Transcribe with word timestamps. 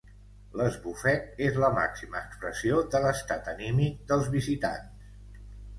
L'esbufec 0.61 1.27
és 1.49 1.59
la 1.65 1.69
màxima 1.77 2.23
expressió 2.31 2.81
de 2.97 3.05
l'estat 3.05 3.55
anímic 3.57 4.05
dels 4.13 4.35
visitants. 4.39 5.51